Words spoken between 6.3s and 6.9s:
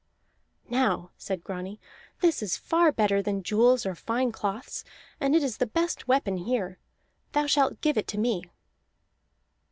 here.